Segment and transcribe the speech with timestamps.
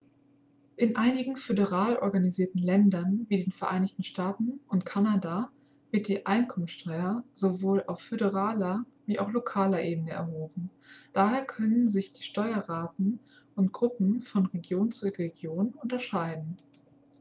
[0.77, 5.51] in einigen föderal organisierten ländern wie den vereinigten staaten und kanada
[5.91, 10.71] wird die einkommenssteuer sowohl auf föderaler wie auch lokaler ebene erhoben
[11.13, 13.19] daher können sich die steuerraten
[13.55, 16.57] und gruppen von region zu region unterscheiden